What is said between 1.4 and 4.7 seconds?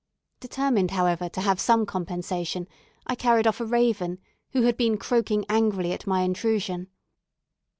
have some compensation, I carried off a raven, who